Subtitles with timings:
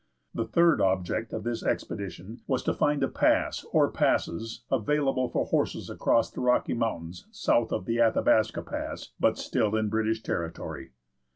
[0.33, 5.45] The third object of this expedition was to find a pass, or passes, available for
[5.45, 10.93] horses across the Rocky Mountains south of the Athabasca Pass, but still in British territory.